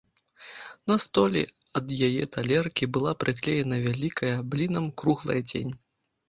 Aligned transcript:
На 0.91 0.95
столі 1.03 1.43
ад 1.79 1.93
яе 2.07 2.23
талеркі 2.37 2.89
была 2.97 3.13
прыклеена 3.25 3.77
вялікая, 3.85 4.33
блінам, 4.55 4.89
круглая 5.05 5.39
цень. 5.51 5.73